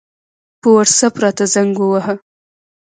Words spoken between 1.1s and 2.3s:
راته زنګ ووهه